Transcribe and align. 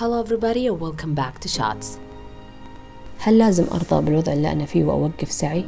Hello 0.00 0.18
everybody 0.18 0.66
and 0.66 0.80
welcome 0.80 1.14
back 1.14 1.38
to 1.38 1.48
Shots. 1.48 1.98
هل 3.18 3.38
لازم 3.38 3.64
أرضى 3.72 4.04
بالوضع 4.04 4.32
اللي 4.32 4.52
أنا 4.52 4.66
فيه 4.66 4.84
وأوقف 4.84 5.32
سعي؟ 5.32 5.64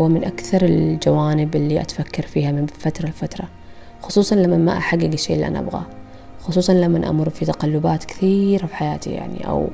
هو 0.00 0.08
من 0.08 0.24
أكثر 0.24 0.64
الجوانب 0.64 1.56
اللي 1.56 1.80
أتفكر 1.80 2.22
فيها 2.22 2.52
من 2.52 2.66
فترة 2.66 3.08
لفترة 3.08 3.48
خصوصا 4.02 4.34
لما 4.34 4.56
ما 4.56 4.78
أحقق 4.78 5.04
الشيء 5.04 5.36
اللي 5.36 5.46
أنا 5.46 5.58
أبغاه 5.58 5.86
خصوصا 6.40 6.72
لما 6.72 7.10
أمر 7.10 7.28
في 7.28 7.44
تقلبات 7.44 8.04
كثيرة 8.04 8.66
في 8.66 8.76
حياتي 8.76 9.10
يعني 9.10 9.48
أو 9.48 9.68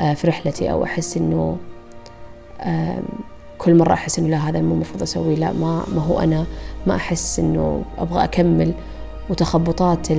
آه، 0.00 0.14
في 0.14 0.26
رحلتي 0.26 0.70
أو 0.70 0.84
أحس 0.84 1.16
إنه 1.16 1.56
كل 3.58 3.74
مرة 3.74 3.92
أحس 3.92 4.18
إنه 4.18 4.28
لا 4.28 4.36
هذا 4.36 4.60
مو 4.60 4.74
المفروض 4.74 5.02
أسويه 5.02 5.36
لا 5.36 5.52
ما 5.52 5.84
ما 5.94 6.02
هو 6.02 6.20
أنا 6.20 6.46
ما 6.86 6.96
أحس 6.96 7.38
إنه 7.38 7.84
أبغى 7.98 8.24
أكمل 8.24 8.74
وتخبطات 9.30 10.10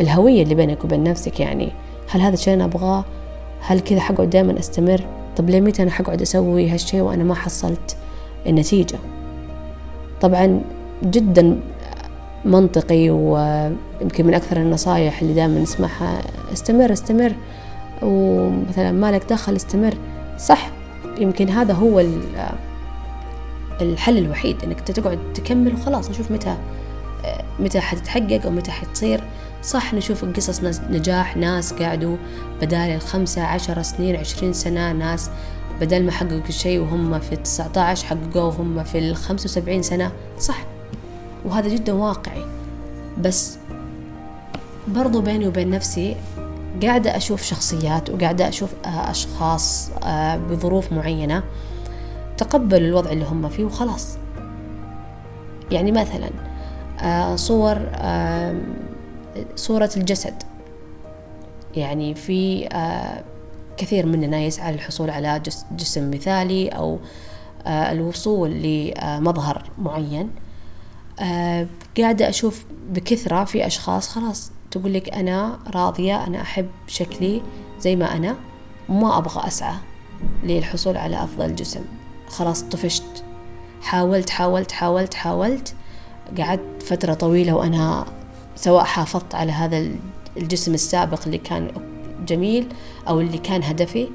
الهوية 0.00 0.42
اللي 0.42 0.54
بينك 0.54 0.84
وبين 0.84 1.04
نفسك 1.04 1.40
يعني 1.40 1.72
هل 2.10 2.20
هذا 2.20 2.34
الشيء 2.34 2.54
أنا 2.54 2.64
أبغاه؟ 2.64 3.04
هل 3.60 3.80
كذا 3.80 4.00
حقعد 4.00 4.30
دائما 4.30 4.58
أستمر؟ 4.58 5.00
طب 5.36 5.50
ليه 5.50 5.60
متى 5.60 5.82
أنا 5.82 5.90
حقعد 5.90 6.22
أسوي 6.22 6.68
هالشيء 6.68 7.00
وأنا 7.00 7.24
ما 7.24 7.34
حصلت 7.34 7.96
النتيجة؟ 8.46 8.98
طبعا 10.20 10.60
جدا 11.04 11.60
منطقي 12.44 13.10
ويمكن 13.10 14.26
من 14.26 14.34
أكثر 14.34 14.56
النصايح 14.56 15.20
اللي 15.20 15.34
دائما 15.34 15.60
نسمعها 15.60 16.22
استمر 16.52 16.92
استمر 16.92 17.32
ومثلا 18.02 18.92
مالك 18.92 19.24
دخل 19.30 19.56
استمر. 19.56 19.94
صح 20.38 20.70
يمكن 21.18 21.48
هذا 21.48 21.74
هو 21.74 22.04
الحل 23.80 24.18
الوحيد 24.18 24.64
إنك 24.64 24.80
تقعد 24.80 25.18
تكمل 25.34 25.74
وخلاص 25.74 26.10
نشوف 26.10 26.30
متى 26.30 26.56
متى 27.60 27.80
حتتحقق 27.80 28.40
أو 28.44 28.50
متى 28.50 28.70
حتصير. 28.70 29.20
صح 29.62 29.94
نشوف 29.94 30.24
قصص 30.24 30.80
نجاح 30.90 31.36
ناس 31.36 31.72
قعدوا 31.72 32.16
بدال 32.62 32.90
الخمسة 32.90 33.42
عشر 33.42 33.82
سنين 33.82 34.16
عشرين 34.16 34.52
سنة 34.52 34.92
ناس 34.92 35.30
بدل 35.80 36.02
ما 36.02 36.10
حققوا 36.10 36.50
شيء 36.50 36.80
وهم 36.80 37.20
في 37.20 37.32
التسعة 37.32 37.78
عشر 37.78 38.06
حققوه 38.06 38.44
وهم 38.46 38.84
في 38.84 38.98
الخمسة 38.98 39.44
وسبعين 39.44 39.82
سنة. 39.82 40.12
صح. 40.38 40.64
وهذا 41.44 41.68
جدا 41.68 41.92
واقعي. 41.92 42.44
بس 43.18 43.58
برضو 44.88 45.20
بيني 45.20 45.46
وبين 45.46 45.70
نفسي 45.70 46.16
قاعدة 46.82 47.16
أشوف 47.16 47.42
شخصيات 47.42 48.10
وقاعدة 48.10 48.48
أشوف 48.48 48.70
آه، 48.84 49.10
أشخاص 49.10 49.90
آه، 50.02 50.36
بظروف 50.36 50.92
معينة 50.92 51.42
تقبلوا 52.36 52.88
الوضع 52.88 53.10
اللي 53.10 53.24
هم 53.24 53.48
فيه 53.48 53.64
وخلاص. 53.64 54.16
يعني 55.70 55.92
مثلا 55.92 56.30
آه، 57.00 57.36
صور 57.36 57.78
صورة 59.56 59.90
الجسد. 59.96 60.42
يعني 61.76 62.14
في 62.14 62.68
كثير 63.76 64.06
مننا 64.06 64.40
يسعى 64.40 64.72
للحصول 64.72 65.10
على 65.10 65.42
جسم 65.76 66.10
مثالي 66.10 66.68
أو 66.68 66.98
الوصول 67.66 68.50
لمظهر 68.50 69.70
معين. 69.78 70.30
قاعدة 71.98 72.28
أشوف 72.28 72.64
بكثرة 72.90 73.44
في 73.44 73.66
أشخاص 73.66 74.08
خلاص 74.08 74.52
تقول 74.70 74.94
لك 74.94 75.14
أنا 75.14 75.58
راضية 75.74 76.26
أنا 76.26 76.40
أحب 76.42 76.68
شكلي 76.86 77.42
زي 77.80 77.96
ما 77.96 78.16
أنا 78.16 78.36
وما 78.88 79.18
أبغى 79.18 79.46
أسعى 79.46 79.74
للحصول 80.42 80.96
على 80.96 81.24
أفضل 81.24 81.54
جسم. 81.54 81.84
خلاص 82.28 82.62
طفشت. 82.62 83.24
حاولت 83.82 84.30
حاولت 84.30 84.72
حاولت 84.72 85.14
حاولت. 85.14 85.74
قعدت 86.38 86.82
فترة 86.82 87.14
طويلة 87.14 87.54
وأنا 87.54 88.06
سواء 88.56 88.84
حافظت 88.84 89.34
على 89.34 89.52
هذا 89.52 89.88
الجسم 90.36 90.74
السابق 90.74 91.20
اللي 91.26 91.38
كان 91.38 91.70
جميل 92.26 92.68
أو 93.08 93.20
اللي 93.20 93.38
كان 93.38 93.62
هدفي 93.62 94.08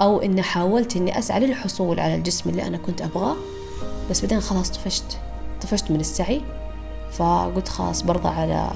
أو 0.00 0.20
إن 0.22 0.42
حاولت 0.42 0.96
إني 0.96 1.18
أسعى 1.18 1.40
للحصول 1.40 2.00
على 2.00 2.14
الجسم 2.14 2.50
اللي 2.50 2.66
أنا 2.66 2.76
كنت 2.76 3.02
أبغاه. 3.02 3.36
بس 4.10 4.20
بعدين 4.20 4.40
خلاص 4.40 4.70
طفشت 4.70 5.18
طفشت 5.60 5.90
من 5.90 6.00
السعي. 6.00 6.40
فقلت 7.12 7.68
خلاص 7.68 8.02
برضى 8.02 8.28
على 8.28 8.70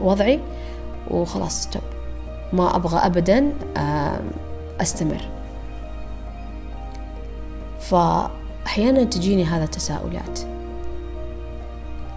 وضعي 0.00 0.40
وخلاص 1.10 1.62
stop 1.62 1.82
ما 2.52 2.76
أبغى 2.76 2.98
أبدا 2.98 3.52
أستمر. 4.80 5.28
فأحيانا 7.80 9.04
تجيني 9.04 9.44
هذا 9.44 9.64
التساؤلات. 9.64 10.40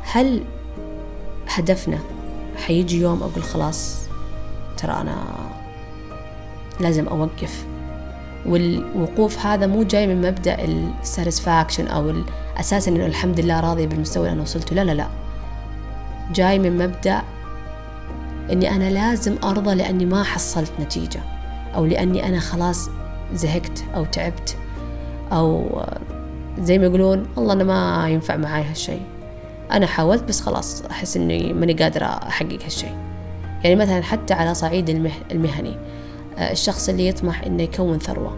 هل 0.02 0.44
هدفنا 1.48 2.00
حيجي 2.68 3.02
يوم 3.02 3.24
أقول 3.24 3.44
خلاص 3.44 4.02
ترى 4.78 4.92
أنا 4.92 5.16
لازم 6.80 7.08
أوقف. 7.08 7.66
والوقوف 8.46 9.46
هذا 9.46 9.68
مو 9.68 9.84
جاي 9.84 10.08
من 10.08 10.22
مبدأ 10.22 10.64
ال 10.64 10.73
satisfaction 10.73 11.88
أو 11.88 12.14
أساسا 12.59 12.92
إنه 12.92 13.06
الحمد 13.06 13.40
لله 13.40 13.59
راضية 13.59 13.88
بالمستوى 13.88 14.24
اللي 14.24 14.34
أنا 14.34 14.42
وصلته. 14.42 14.75
لا 14.75 14.84
لا 14.84 14.92
لا. 14.92 15.08
جاي 16.34 16.59
من 16.59 16.78
مبدأ 16.78 17.22
إني 18.52 18.75
أنا 18.75 18.90
لازم 18.90 19.36
أرضى 19.44 19.75
لأني 19.75 20.06
ما 20.06 20.24
حصلت 20.24 20.72
نتيجة 20.80 21.19
أو 21.75 21.86
لأني 21.86 22.28
أنا 22.28 22.40
خلاص 22.40 22.90
زهقت 23.34 23.84
أو 23.96 24.06
تعبت 24.06 24.58
أو 25.31 25.81
زي 26.59 26.78
ما 26.78 26.86
يقولون 26.86 27.25
الله 27.38 27.53
أنا 27.53 27.64
ما 27.64 28.09
ينفع 28.09 28.36
معاي 28.36 28.64
هالشيء 28.64 29.02
أنا 29.72 29.85
حاولت 29.85 30.24
بس 30.24 30.41
خلاص 30.41 30.81
أحس 30.81 31.18
إني 31.18 31.53
ماني 31.53 31.74
قادرة 31.74 32.06
أحقق 32.06 32.63
هالشيء 32.63 32.96
يعني 33.63 33.75
مثلا 33.75 34.02
حتى 34.02 34.34
على 34.34 34.53
صعيد 34.53 34.90
المهني 35.31 35.78
آه، 36.38 36.52
الشخص 36.52 36.90
اللي 36.90 37.07
يطمح 37.07 37.44
إنه 37.44 37.63
يكون 37.63 38.00
ثروة. 38.00 38.38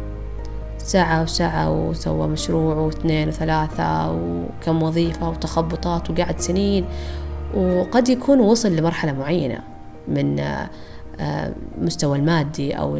ساعة 0.77 1.23
وساعة 1.23 1.71
وسوى 1.71 2.27
مشروع 2.27 2.75
واثنين 2.75 3.27
وثلاثة 3.27 4.11
وكم 4.11 4.83
وظيفة 4.83 5.29
وتخبطات 5.29 6.09
وقعد 6.09 6.39
سنين 6.39 6.85
وقد 7.55 8.09
يكون 8.09 8.39
وصل 8.39 8.75
لمرحلة 8.75 9.11
معينة 9.11 9.59
من 10.07 10.39
آه، 11.19 11.53
مستوى 11.77 12.17
المادي 12.17 12.73
أو 12.73 12.99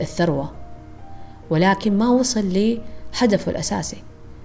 الثروة. 0.00 0.52
ولكن 1.50 1.98
ما 1.98 2.08
وصل 2.08 2.52
لهدفه 2.52 3.50
الأساسي 3.50 4.02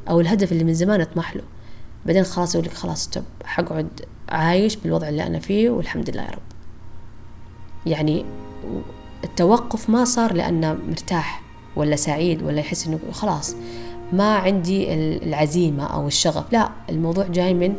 أو 0.09 0.21
الهدف 0.21 0.51
اللي 0.51 0.63
من 0.63 0.73
زمان 0.73 1.01
اطمح 1.01 1.35
له. 1.35 1.43
بعدين 2.05 2.23
خلاص 2.23 2.55
يقول 2.55 2.67
لك 2.67 2.73
خلاص 2.73 3.07
طب 3.07 3.23
حقعد 3.45 3.87
عايش 4.29 4.75
بالوضع 4.75 5.09
اللي 5.09 5.27
أنا 5.27 5.39
فيه 5.39 5.69
والحمد 5.69 6.09
لله 6.09 6.21
يا 6.21 6.29
رب. 6.31 6.41
يعني 7.85 8.25
التوقف 9.23 9.89
ما 9.89 10.05
صار 10.05 10.33
لأنه 10.33 10.77
مرتاح 10.89 11.41
ولا 11.75 11.95
سعيد 11.95 12.43
ولا 12.43 12.59
يحس 12.59 12.87
إنه 12.87 12.99
خلاص 13.11 13.55
ما 14.13 14.35
عندي 14.35 14.93
العزيمة 14.93 15.85
أو 15.85 16.07
الشغف. 16.07 16.53
لا 16.53 16.69
الموضوع 16.89 17.27
جاي 17.27 17.53
من 17.53 17.75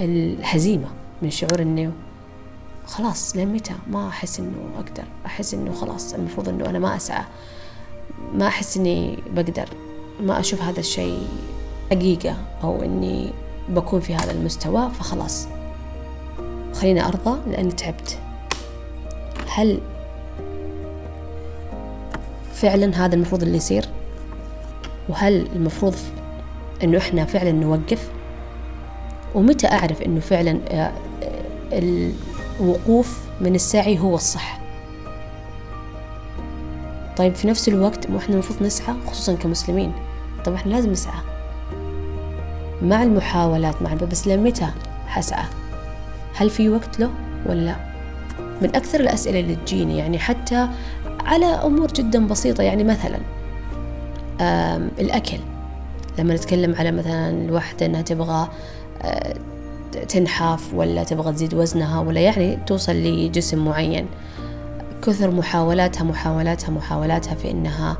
الهزيمة 0.00 0.88
من 1.22 1.30
شعور 1.30 1.62
إنه 1.62 1.92
خلاص 2.86 3.36
لين 3.36 3.52
متى 3.52 3.74
ما 3.90 4.08
أحس 4.08 4.40
إنه 4.40 4.70
أقدر؟ 4.76 5.04
أحس 5.26 5.54
إنه 5.54 5.72
خلاص 5.72 6.14
المفروض 6.14 6.48
إنه 6.48 6.66
أنا 6.66 6.78
ما 6.78 6.96
أسعى. 6.96 7.24
ما 8.34 8.46
أحس 8.46 8.76
إني 8.76 9.18
بقدر. 9.32 9.68
ما 10.20 10.40
أشوف 10.40 10.62
هذا 10.62 10.80
الشيء 10.80 11.28
حقيقة 11.90 12.36
أو 12.62 12.82
إني 12.82 13.32
بكون 13.68 14.00
في 14.00 14.14
هذا 14.14 14.30
المستوى 14.30 14.90
فخلاص. 14.90 15.48
خليني 16.74 17.06
أرضى 17.06 17.50
لأني 17.50 17.72
تعبت. 17.72 18.18
هل 19.50 19.80
فعلا 22.54 23.04
هذا 23.04 23.14
المفروض 23.14 23.42
اللي 23.42 23.56
يصير؟ 23.56 23.84
وهل 25.08 25.48
المفروض 25.56 25.94
إنه 26.84 26.98
إحنا 26.98 27.24
فعلا 27.24 27.52
نوقف؟ 27.52 28.10
ومتى 29.34 29.66
أعرف 29.66 30.02
إنه 30.02 30.20
فعلا 30.20 30.60
آه، 30.70 30.92
الوقوف 31.72 33.20
من 33.40 33.54
السعي 33.54 33.98
هو 33.98 34.14
الصح؟ 34.14 34.60
طيب 37.16 37.34
في 37.34 37.48
نفس 37.48 37.68
الوقت 37.68 38.10
مو 38.10 38.18
إحنا 38.18 38.34
المفروض 38.34 38.62
نسعى 38.62 38.94
خصوصا 39.06 39.34
كمسلمين. 39.34 39.92
طب 40.44 40.54
إحنا 40.54 40.70
لازم 40.70 40.90
نسعى. 40.90 41.37
مع 42.82 43.02
المحاولات 43.02 43.82
مع 43.82 43.94
بس 43.94 44.28
لمتى؟ 44.28 44.68
حسعى 45.06 45.44
هل 46.34 46.50
في 46.50 46.68
وقت 46.68 47.00
له 47.00 47.10
ولا 47.46 47.60
لا؟ 47.60 47.76
من 48.62 48.76
أكثر 48.76 49.00
الأسئلة 49.00 49.40
اللي 49.40 49.56
تجيني 49.56 49.98
يعني 49.98 50.18
حتى 50.18 50.68
على 51.20 51.46
أمور 51.46 51.92
جدا 51.92 52.26
بسيطة 52.26 52.62
يعني 52.62 52.84
مثلا 52.84 53.18
الأكل. 54.98 55.38
لما 56.18 56.34
نتكلم 56.34 56.74
على 56.74 56.92
مثلا 56.92 57.30
الوحدة 57.30 57.86
أنها 57.86 58.02
تبغى 58.02 58.48
آه، 59.02 59.34
تنحف 60.08 60.74
ولا 60.74 61.04
تبغى 61.04 61.32
تزيد 61.32 61.54
وزنها 61.54 62.00
ولا 62.00 62.20
يعني 62.20 62.58
توصل 62.66 62.92
لجسم 62.92 63.64
معين. 63.64 64.06
كثر 65.02 65.30
محاولاتها 65.30 66.04
محاولاتها 66.04 66.70
محاولاتها 66.70 67.34
في 67.34 67.50
إنها 67.50 67.90
آه، 67.90 67.96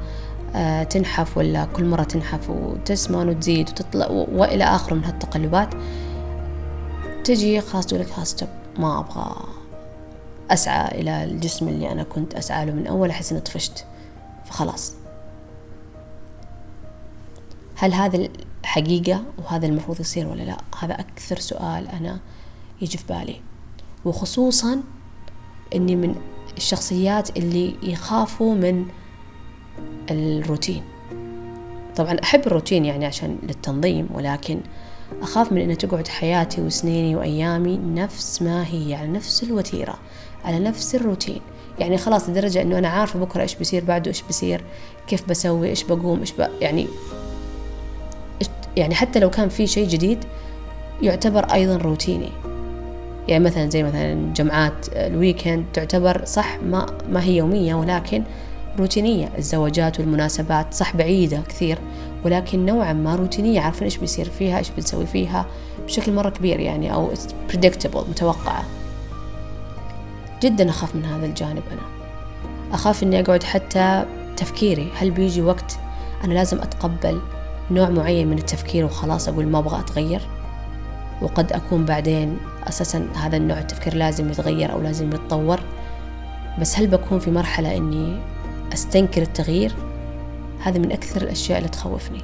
تنحف 0.91 1.39
ولا 1.39 1.65
كل 1.65 1.85
مرة 1.85 2.03
تنحف 2.03 2.51
وتسمن 2.51 3.29
وتزيد 3.29 3.69
وتطلع 3.69 4.07
وإلى 4.11 4.65
آخره 4.65 4.95
من 4.95 5.05
هالتقلبات 5.05 5.75
تجي 7.25 7.61
خلاص 7.61 7.87
تقول 7.87 8.01
لك 8.01 8.11
خلاص 8.11 8.37
ما 8.79 8.99
أبغى 8.99 9.37
أسعى 10.51 11.01
إلى 11.01 11.25
الجسم 11.25 11.69
اللي 11.69 11.93
أنا 11.93 12.03
كنت 12.03 12.35
أسعى 12.35 12.67
له 12.67 12.73
من 12.73 12.87
أول 12.87 13.11
أحس 13.11 13.33
إني 13.33 13.41
طفشت. 13.41 13.85
فخلاص. 14.45 14.95
هل 17.77 17.95
هذا 17.95 18.29
الحقيقة 18.65 19.23
وهذا 19.39 19.67
المفروض 19.67 20.01
يصير 20.01 20.29
ولا 20.29 20.43
لا؟ 20.43 20.57
هذا 20.81 20.95
أكثر 20.95 21.39
سؤال 21.39 21.89
أنا 21.89 22.19
يجي 22.81 22.99
في 22.99 23.05
بالي. 23.09 23.41
وخصوصا 24.05 24.83
أني 25.75 25.97
من 25.97 26.15
الشخصيات 26.57 27.37
اللي 27.37 27.77
يخافوا 27.83 28.55
من 28.55 28.87
الروتين 30.11 30.83
طبعا 31.97 32.17
أحب 32.23 32.47
الروتين 32.47 32.85
يعني 32.85 33.07
عشان 33.07 33.39
للتنظيم 33.43 34.09
ولكن 34.15 34.61
أخاف 35.23 35.53
من 35.53 35.71
أن 35.71 35.79
تقعد 35.79 36.09
حياتي 36.09 36.61
وسنيني 36.61 37.17
وأيامي 37.17 37.77
نفس 37.77 38.43
ما 38.43 38.65
هي 38.67 38.95
على 38.95 39.09
نفس 39.09 39.43
الوتيرة 39.43 39.99
على 40.45 40.59
نفس 40.59 40.95
الروتين 40.95 41.41
يعني 41.79 41.99
خلاص 41.99 42.29
لدرجة 42.29 42.63
أنه 42.63 42.79
أنا 42.79 42.89
عارفة 42.89 43.19
بكرة 43.19 43.43
إيش 43.43 43.55
بيصير 43.55 43.85
بعده 43.85 44.09
إيش 44.09 44.23
بيصير 44.23 44.65
كيف 45.07 45.29
بسوي 45.29 45.69
إيش 45.69 45.85
بقوم 45.85 46.21
إيش. 46.21 46.35
يعني 46.61 46.87
يعني 48.77 48.95
حتى 48.95 49.21
لو 49.21 49.31
كان 49.31 49.49
في 49.49 49.67
شيء 49.67 49.89
جديد 49.89 50.25
يعتبر 51.03 51.45
أيضا 51.45 51.77
روتيني 51.77 52.31
يعني 53.29 53.45
مثلا 53.45 53.71
زي 53.71 53.83
مثلا 53.83 54.33
جمعات 54.33 54.87
الويكند 54.93 55.65
تعتبر 55.73 56.25
صح 56.25 56.59
ما 56.63 56.87
ما 57.09 57.23
هي 57.23 57.37
يومية 57.37 57.75
ولكن 57.75 58.23
روتينية. 58.79 59.31
الزواجات 59.39 60.01
والمناسبات 60.01 60.75
صح 60.75 60.97
بعيدة 60.97 61.41
كثير 61.49 61.79
ولكن 62.25 62.67
نوعا 62.67 62.93
ما 62.93 63.17
روتينية. 63.17 63.61
عارفين 63.61 63.85
إيش 63.85 63.97
بيصير 63.97 64.31
فيها؟ 64.31 64.59
إيش 64.59 64.71
بنسوي 64.71 65.07
فيها؟ 65.07 65.47
بشكل 65.85 66.13
مرة 66.13 66.29
كبير 66.31 66.61
يعني 66.61 66.95
أو 66.95 67.11
predictable 67.53 68.09
متوقعة. 68.09 68.65
جدا 70.43 70.71
أخاف 70.71 70.95
من 70.95 71.05
هذا 71.05 71.27
الجانب 71.27 71.63
أنا. 71.73 71.83
أخاف 72.73 73.03
إني 73.03 73.21
أقعد 73.21 73.43
حتى 73.43 74.05
تفكيري 74.37 74.89
هل 74.97 75.11
بيجي 75.11 75.43
وقت 75.43 75.79
أنا 76.25 76.35
لازم 76.35 76.59
أتقبل 76.59 77.21
نوع 77.71 77.89
معين 77.89 78.29
من 78.29 78.39
التفكير 78.39 78.85
وخلاص 78.85 79.29
أقول 79.29 79.47
ما 79.47 79.59
أبغى 79.59 79.81
أتغير؟ 79.81 80.21
وقد 81.23 81.53
أكون 81.53 81.85
بعدين 81.85 82.39
أساسا 82.69 83.09
هذا 83.15 83.37
النوع 83.37 83.59
التفكير 83.59 83.95
لازم 83.95 84.31
يتغير 84.31 84.73
أو 84.73 84.81
لازم 84.81 85.09
يتطور. 85.09 85.61
بس 86.61 86.79
هل 86.79 86.87
بكون 86.87 87.19
في 87.19 87.31
مرحلة 87.31 87.77
إني 87.77 88.19
أستنكر 88.73 89.23
التغيير 89.23 89.75
هذا 90.61 90.79
من 90.79 90.93
أكثر 90.93 91.23
الأشياء 91.23 91.59
اللي 91.59 91.69
تخوفني. 91.69 92.21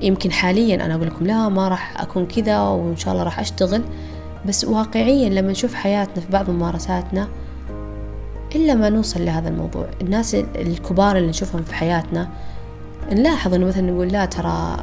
يمكن 0.00 0.32
حاليا 0.32 0.74
أنا 0.74 0.94
أقول 0.94 1.06
لكم 1.06 1.26
لا 1.26 1.48
ما 1.48 1.68
راح 1.68 2.00
أكون 2.00 2.26
كذا 2.26 2.60
وإن 2.60 2.96
شاء 2.96 3.12
الله 3.12 3.24
راح 3.24 3.40
أشتغل 3.40 3.82
بس 4.46 4.64
واقعيا 4.64 5.28
لما 5.28 5.52
نشوف 5.52 5.74
حياتنا 5.74 6.20
في 6.24 6.32
بعض 6.32 6.50
ممارساتنا 6.50 7.28
إلا 8.54 8.74
ما 8.74 8.88
نوصل 8.88 9.24
لهذا 9.24 9.48
الموضوع 9.48 9.86
الناس 10.00 10.34
الكبار 10.34 11.16
اللي 11.16 11.28
نشوفهم 11.28 11.62
في 11.62 11.74
حياتنا 11.74 12.28
نلاحظ 13.12 13.54
إنه 13.54 13.66
مثلا 13.66 13.90
نقول 13.90 14.08
لا 14.08 14.24
ترى 14.24 14.76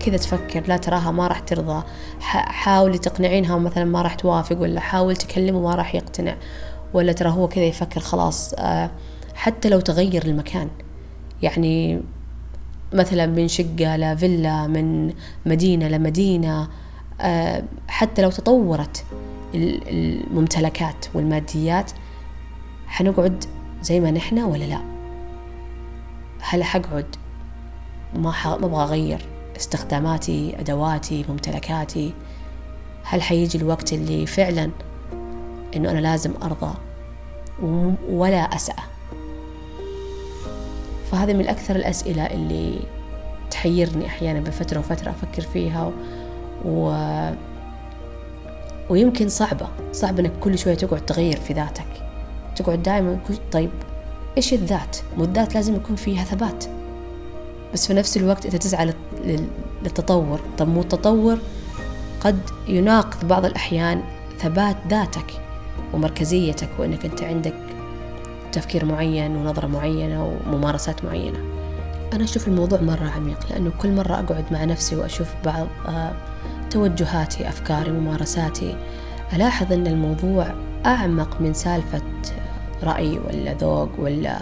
كذا 0.00 0.16
تفكر 0.16 0.62
لا 0.68 0.76
تراها 0.76 1.10
ما 1.10 1.26
راح 1.26 1.38
ترضى 1.38 1.84
حاولي 2.20 2.98
تقنعينها 2.98 3.58
مثلا 3.58 3.84
ما 3.84 4.02
راح 4.02 4.14
توافق 4.14 4.60
ولا 4.60 4.80
حاول 4.80 5.16
تكلمه 5.16 5.60
ما 5.60 5.74
راح 5.74 5.94
يقتنع. 5.94 6.36
ولا 6.96 7.12
ترى 7.12 7.28
هو 7.30 7.48
كذا 7.48 7.64
يفكر 7.64 8.00
خلاص 8.00 8.54
آه، 8.54 8.90
حتى 9.34 9.68
لو 9.68 9.80
تغير 9.80 10.24
المكان. 10.24 10.68
يعني 11.42 12.02
مثلا 12.92 13.26
من 13.26 13.48
شقة 13.48 13.96
لفيلا 13.96 14.66
من 14.66 15.12
مدينة 15.46 15.88
لمدينة 15.88 16.68
آه، 17.20 17.62
حتى 17.88 18.22
لو 18.22 18.30
تطورت 18.30 19.04
الممتلكات 19.54 21.06
والماديات 21.14 21.92
حنقعد 22.86 23.44
زي 23.82 24.00
ما 24.00 24.10
نحن 24.10 24.38
ولا 24.38 24.64
لا؟ 24.64 24.80
هل 26.40 26.64
حقعد؟ 26.64 27.16
ما 28.14 28.34
ما 28.44 28.54
أبغى 28.54 28.82
أغير 28.82 29.28
استخداماتي 29.56 30.60
أدواتي 30.60 31.24
ممتلكاتي. 31.28 32.12
هل 33.04 33.22
حيجي 33.22 33.58
الوقت 33.58 33.92
اللي 33.92 34.26
فعلا 34.26 34.70
إنه 35.76 35.90
أنا 35.90 35.98
لازم 35.98 36.32
أرضى 36.42 36.85
ولا 38.10 38.38
اسعى 38.38 38.84
فهذا 41.12 41.32
من 41.32 41.48
أكثر 41.48 41.76
الأسئلة 41.76 42.26
اللي 42.26 42.80
تحيرني 43.50 44.06
أحيانا 44.06 44.40
بفترة 44.40 44.78
وفترة 44.78 45.10
أفكر 45.10 45.42
فيها 45.42 45.92
و... 46.64 46.92
ويمكن 48.90 49.28
صعبة. 49.28 49.68
صعب 49.92 50.18
إنك 50.18 50.32
كل 50.40 50.58
شوية 50.58 50.74
تقعد 50.74 51.06
تغير 51.06 51.36
في 51.36 51.52
ذاتك. 51.52 51.86
تقعد 52.56 52.82
دائما 52.82 53.18
طيب 53.52 53.70
إيش 54.36 54.52
الذات؟ 54.52 54.96
مو 55.18 55.24
الذات 55.24 55.54
لازم 55.54 55.76
يكون 55.76 55.96
فيها 55.96 56.24
ثبات. 56.24 56.64
بس 57.72 57.86
في 57.86 57.94
نفس 57.94 58.16
الوقت 58.16 58.44
انت 58.44 58.56
تسعى 58.56 58.94
للتطور. 59.82 60.40
طب 60.58 60.68
مو 60.68 60.80
التطور؟ 60.80 61.38
قد 62.20 62.40
يناقض 62.68 63.28
بعض 63.28 63.44
الأحيان 63.44 64.02
ثبات 64.38 64.76
ذاتك. 64.88 65.45
ومركزيتك 65.94 66.68
وأنك 66.78 67.04
أنت 67.04 67.22
عندك 67.22 67.54
تفكير 68.52 68.84
معين 68.84 69.36
ونظرة 69.36 69.66
معينة 69.66 70.38
وممارسات 70.46 71.04
معينة. 71.04 71.38
أنا 72.12 72.24
أشوف 72.24 72.48
الموضوع 72.48 72.80
مرة 72.80 73.10
عميق 73.16 73.38
لأنه 73.50 73.70
كل 73.78 73.92
مرة 73.92 74.14
أقعد 74.14 74.44
مع 74.50 74.64
نفسي 74.64 74.96
وأشوف 74.96 75.28
بعض 75.44 75.66
آه، 75.88 76.12
توجهاتي 76.70 77.48
أفكاري 77.48 77.90
ممارساتي 77.90 78.76
ألاحظ 79.32 79.72
أن 79.72 79.86
الموضوع 79.86 80.46
أعمق 80.86 81.40
من 81.40 81.54
سالفة 81.54 82.02
رأي 82.82 83.18
ولا 83.18 83.54
ذوق 83.54 83.90
ولا 83.98 84.38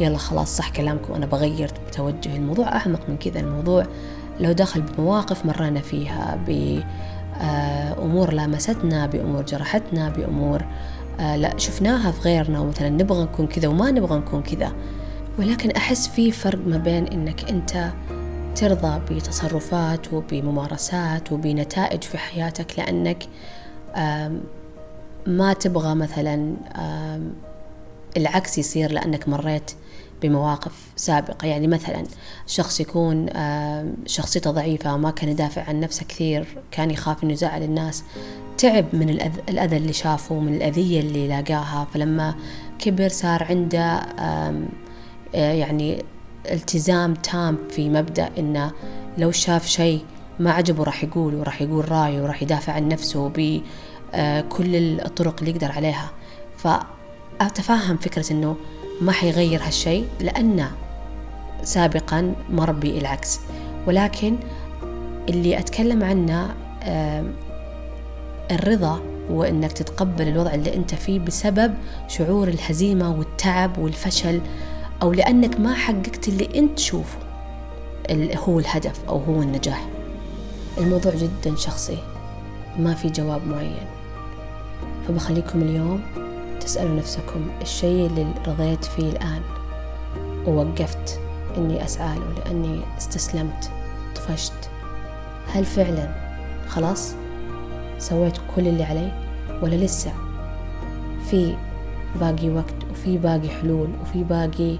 يلا 0.00 0.18
خلاص 0.18 0.56
صح 0.56 0.70
كلامكم 0.70 1.14
أنا 1.14 1.26
بغير 1.26 1.68
توجهي. 1.68 2.36
الموضوع 2.36 2.68
أعمق 2.76 3.00
من 3.08 3.16
كذا. 3.16 3.40
الموضوع 3.40 3.86
لو 4.40 4.52
دخل 4.52 4.82
بمواقف 4.82 5.46
مرينا 5.46 5.80
فيها 5.80 6.38
بأمور 7.40 8.32
لامستنا 8.32 9.06
بأمور 9.06 9.42
جرحتنا 9.42 10.08
بأمور 10.08 10.64
آه، 11.20 11.36
لا 11.36 11.58
شفناها 11.58 12.10
في 12.10 12.20
غيرنا 12.20 12.60
ومثلا 12.60 12.88
نبغى 12.88 13.22
نكون 13.22 13.46
كذا 13.46 13.68
وما 13.68 13.90
نبغى 13.90 14.18
نكون 14.18 14.42
كذا. 14.42 14.72
ولكن 15.38 15.70
أحس 15.70 16.08
في 16.08 16.32
فرق 16.32 16.66
ما 16.66 16.76
بين 16.76 17.06
إنك 17.06 17.50
أنت 17.50 17.92
ترضى 18.56 19.00
بتصرفات 19.14 20.12
وبممارسات 20.12 21.32
وبنتائج 21.32 22.02
في 22.02 22.18
حياتك 22.18 22.78
لأنك 22.78 23.24
ما 25.26 25.52
تبغى 25.52 25.94
مثلا 25.94 26.54
العكس 28.16 28.58
يصير 28.58 28.92
لأنك 28.92 29.28
مريت 29.28 29.70
بمواقف 30.22 30.72
سابقة. 30.96 31.46
يعني 31.46 31.66
مثلا 31.66 32.04
شخص 32.46 32.80
يكون 32.80 33.26
شخصيته 34.06 34.50
ضعيفة 34.50 34.96
ما 34.96 35.10
كان 35.10 35.28
يدافع 35.28 35.62
عن 35.62 35.80
نفسه 35.80 36.04
كثير 36.04 36.58
كان 36.70 36.90
يخاف 36.90 37.24
إنه 37.24 37.32
يزعل 37.32 37.62
الناس 37.62 38.04
تعب 38.58 38.86
من 38.92 39.10
الأذى 39.48 39.76
اللي 39.76 39.92
شافه 39.92 40.34
من 40.34 40.54
الأذية 40.54 41.00
اللي 41.00 41.28
لاقاها. 41.28 41.86
فلما 41.94 42.34
كبر 42.78 43.08
صار 43.08 43.44
عنده 43.44 44.06
يعني 45.34 46.04
التزام 46.50 47.14
تام 47.14 47.58
في 47.70 47.88
مبدأ 47.88 48.30
إنه 48.38 48.72
لو 49.18 49.30
شاف 49.30 49.66
شيء 49.66 50.04
ما 50.38 50.52
عجبه 50.52 50.84
راح 50.84 51.04
يقول 51.04 51.34
وراح 51.34 51.62
يقول 51.62 51.90
رأيه 51.92 52.22
وراح 52.22 52.42
يدافع 52.42 52.72
عن 52.72 52.88
نفسه 52.88 53.28
بكل 53.28 55.00
الطرق 55.00 55.36
اللي 55.38 55.50
يقدر 55.50 55.72
عليها. 55.72 56.10
فأتفهم 56.56 57.96
فكرة 57.96 58.32
إنه 58.32 58.56
ما 59.04 59.12
حيغير 59.12 59.62
هالشيء 59.62 60.08
لأنه 60.20 60.70
سابقا 61.62 62.34
مر 62.50 62.72
بالعكس 62.72 63.40
ولكن 63.86 64.36
اللي 65.28 65.58
أتكلم 65.58 66.04
عنه 66.04 66.54
الرضا 68.50 69.00
وإنك 69.30 69.72
تتقبل 69.72 70.28
الوضع 70.28 70.54
اللي 70.54 70.74
أنت 70.74 70.94
فيه 70.94 71.18
بسبب 71.18 71.74
شعور 72.08 72.48
الهزيمة 72.48 73.18
والتعب 73.18 73.78
والفشل 73.78 74.40
أو 75.02 75.12
لأنك 75.12 75.60
ما 75.60 75.74
حققت 75.74 76.28
اللي 76.28 76.58
أنت 76.58 76.78
تشوفه 76.78 77.18
اللي 78.10 78.38
هو 78.38 78.58
الهدف 78.58 79.00
أو 79.08 79.18
هو 79.18 79.42
النجاح. 79.42 79.86
الموضوع 80.78 81.12
جدا 81.14 81.56
شخصي 81.56 81.98
ما 82.78 82.94
في 82.94 83.08
جواب 83.08 83.46
معين. 83.46 83.86
فبخليكم 85.08 85.62
اليوم 85.62 86.02
تسألوا 86.64 86.96
نفسكم 86.96 87.50
الشيء 87.62 88.06
اللي 88.06 88.26
رضيت 88.46 88.84
فيه 88.84 89.10
الآن. 89.10 89.42
ووقفت 90.46 91.20
إني 91.56 91.84
أسعى 91.84 92.18
له 92.18 92.32
لأني 92.32 92.80
استسلمت 92.98 93.70
طفشت. 94.14 94.70
هل 95.52 95.64
فعلا 95.64 96.14
خلاص 96.68 97.14
سويت 97.98 98.36
كل 98.56 98.68
اللي 98.68 98.84
علي 98.84 99.12
ولا 99.62 99.76
لسه؟ 99.76 100.12
في 101.30 101.56
باقي 102.20 102.50
وقت 102.50 102.74
وفي 102.90 103.18
باقي 103.18 103.48
حلول 103.48 103.88
وفي 104.02 104.24
باقي 104.24 104.76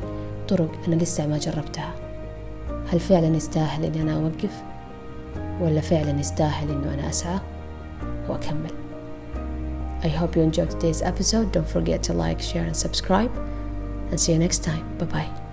طرق 0.48 0.70
أنا 0.88 0.94
لسه 0.94 1.26
ما 1.26 1.38
جربتها. 1.38 1.94
هل 2.92 3.00
فعلا 3.00 3.36
يستاهل 3.36 3.84
إني 3.84 4.02
أنا 4.02 4.14
أوقف 4.14 4.62
ولا 5.60 5.80
فعلا 5.80 6.20
يستاهل 6.20 6.70
إنه 6.70 6.94
أنا 6.94 7.08
أسعى 7.08 7.38
وأكمل؟ 8.28 8.83
I 10.04 10.08
hope 10.08 10.36
you 10.36 10.42
enjoyed 10.42 10.70
today's 10.70 11.00
episode. 11.02 11.50
Don't 11.50 11.66
forget 11.66 12.02
to 12.04 12.12
like, 12.12 12.40
share, 12.40 12.64
and 12.64 12.76
subscribe. 12.76 13.34
And 14.10 14.20
see 14.20 14.32
you 14.32 14.38
next 14.38 14.62
time. 14.62 14.98
Bye 14.98 15.06
bye. 15.06 15.43